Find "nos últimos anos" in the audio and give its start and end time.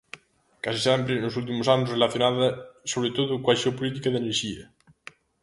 1.23-1.91